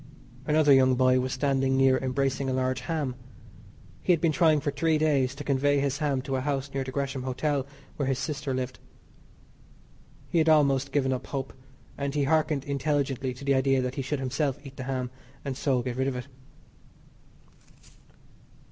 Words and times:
Another 0.47 0.73
young 0.73 0.95
boy 0.95 1.19
was 1.19 1.31
standing 1.31 1.77
near 1.77 1.99
embracing 1.99 2.49
a 2.49 2.53
large 2.53 2.79
ham. 2.79 3.13
He 4.01 4.11
had 4.11 4.19
been 4.19 4.31
trying 4.31 4.59
for 4.59 4.71
three 4.71 4.97
days 4.97 5.35
to 5.35 5.43
convey 5.43 5.79
his 5.79 5.99
ham 5.99 6.23
to 6.23 6.37
a 6.37 6.41
house 6.41 6.71
near 6.73 6.83
the 6.83 6.89
Gresham 6.89 7.21
Hotel 7.21 7.67
where 7.97 8.07
his 8.07 8.17
sister 8.17 8.51
lived. 8.51 8.79
He 10.27 10.39
had 10.39 10.49
almost 10.49 10.91
given 10.91 11.13
up 11.13 11.27
hope, 11.27 11.53
and 11.99 12.15
he 12.15 12.23
hearkened 12.23 12.63
intelligently 12.63 13.31
to 13.35 13.45
the 13.45 13.53
idea 13.53 13.79
that 13.79 13.93
he 13.93 14.01
should 14.01 14.19
himself 14.19 14.57
eat 14.65 14.75
the 14.75 14.85
ham 14.85 15.11
and 15.45 15.55
so 15.55 15.83
get 15.83 15.97
rid 15.97 16.07
of 16.07 16.15
it. 16.15 16.25